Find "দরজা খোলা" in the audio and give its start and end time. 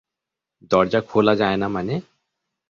0.71-1.33